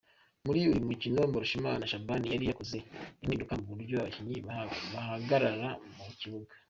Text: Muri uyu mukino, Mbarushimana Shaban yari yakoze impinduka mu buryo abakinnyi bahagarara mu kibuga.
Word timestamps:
Muri 0.45 0.59
uyu 0.69 0.87
mukino, 0.89 1.19
Mbarushimana 1.29 1.89
Shaban 1.91 2.21
yari 2.33 2.45
yakoze 2.49 2.77
impinduka 3.21 3.53
mu 3.59 3.65
buryo 3.71 3.95
abakinnyi 3.97 4.37
bahagarara 4.93 5.69
mu 6.03 6.11
kibuga. 6.19 6.51